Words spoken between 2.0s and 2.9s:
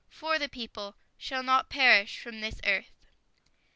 from this earth.